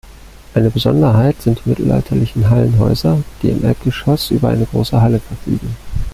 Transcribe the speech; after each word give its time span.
Eine 0.55 0.71
Besonderheit 0.71 1.39
sind 1.43 1.61
die 1.63 1.69
mittelalterlichen 1.69 2.49
Hallenhäuser, 2.49 3.21
die 3.43 3.49
im 3.49 3.63
Erdgeschoss 3.63 4.31
über 4.31 4.49
eine 4.49 4.65
große 4.65 4.99
Halle 4.99 5.19
verfügen. 5.19 5.75